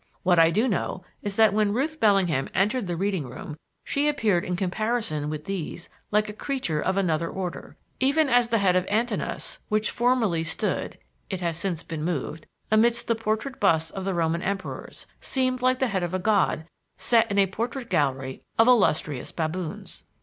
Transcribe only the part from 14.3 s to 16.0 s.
Emperors, seemed like the